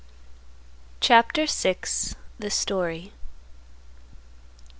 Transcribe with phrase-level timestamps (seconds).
[0.99, 1.75] CHAPTER VI.
[2.39, 3.11] THE STORY.